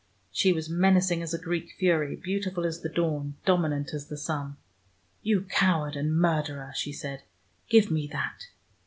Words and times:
She 0.31 0.51
was 0.51 0.67
menacing 0.67 1.21
as 1.21 1.31
a 1.31 1.37
Greek 1.37 1.73
fury, 1.77 2.15
beautiful 2.15 2.65
as 2.65 2.81
the 2.81 2.89
dawn, 2.89 3.35
dominant 3.45 3.93
as 3.93 4.07
the 4.07 4.17
sun. 4.17 4.57
"You 5.21 5.41
coward 5.41 5.95
and 5.95 6.11
murderer," 6.15 6.73
she 6.75 6.91
said. 6.91 7.21
"Give 7.69 7.91
me 7.91 8.07
that." 8.07 8.47